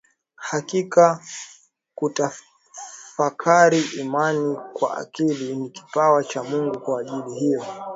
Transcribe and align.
katika 0.49 1.23
kutafakari 1.95 3.81
imani 3.81 4.57
kwani 4.73 5.01
akili 5.01 5.55
ni 5.55 5.69
kipawa 5.69 6.23
cha 6.23 6.43
Mungu 6.43 6.79
Kwa 6.79 7.03
njia 7.03 7.35
hiyo 7.39 7.65